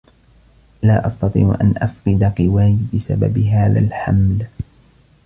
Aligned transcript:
لا 0.83 1.07
أستطيع 1.07 1.55
أن 1.61 1.73
أفقد 1.77 2.33
قواي 2.37 2.77
بسبب 2.93 3.37
هذا 3.37 3.79
الحمل. 3.79 4.47